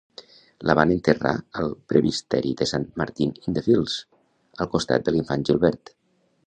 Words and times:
La 0.69 0.75
van 0.77 0.93
enterrar 0.95 1.33
al 1.63 1.69
presbiteri 1.93 2.55
de 2.63 2.69
Saint 2.73 2.89
Martin-in-the-Fields 3.03 4.01
al 4.67 4.75
costat 4.75 5.05
de 5.09 5.15
l'infant 5.17 5.49
Gilbert. 5.51 5.97